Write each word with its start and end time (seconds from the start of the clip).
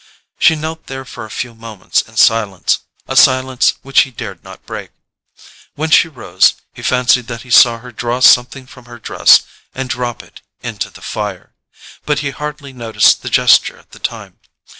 She 0.39 0.55
knelt 0.55 0.87
there 0.87 1.05
for 1.05 1.25
a 1.25 1.29
few 1.29 1.53
moments 1.53 2.01
in 2.01 2.17
silence; 2.17 2.79
a 3.07 3.15
silence 3.15 3.75
which 3.83 4.01
he 4.01 4.09
dared 4.09 4.43
not 4.43 4.65
break. 4.65 4.89
When 5.75 5.91
she 5.91 6.07
rose 6.07 6.55
he 6.73 6.81
fancied 6.81 7.27
that 7.27 7.43
he 7.43 7.51
saw 7.51 7.77
her 7.77 7.91
draw 7.91 8.19
something 8.19 8.65
from 8.65 8.85
her 8.85 8.97
dress 8.97 9.43
and 9.75 9.91
drop 9.91 10.23
it 10.23 10.41
into 10.63 10.89
the 10.89 11.03
fire; 11.03 11.53
but 12.03 12.17
he 12.21 12.31
hardly 12.31 12.73
noticed 12.73 13.21
the 13.21 13.29
gesture 13.29 13.77
at 13.77 13.91
the 13.91 13.99
time. 13.99 14.39